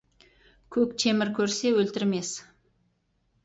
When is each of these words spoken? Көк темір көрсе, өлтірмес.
Көк 0.75 0.95
темір 1.03 1.31
көрсе, 1.41 1.75
өлтірмес. 1.85 2.35